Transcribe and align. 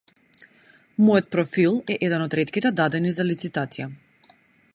Мојот 1.07 1.27
профил 1.35 1.77
е 1.97 1.99
еден 2.09 2.25
од 2.27 2.39
ретките 2.41 2.75
дадени 2.81 3.17
за 3.19 3.31
лицитација. 3.33 3.91